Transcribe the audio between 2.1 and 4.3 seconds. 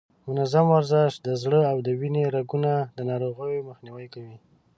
د رګونو د ناروغیو مخنیوی